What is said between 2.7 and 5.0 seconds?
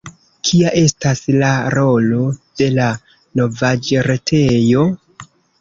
la novaĵretejo?